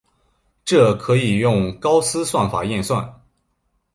[0.65, 3.07] 这可以用高斯算法验证。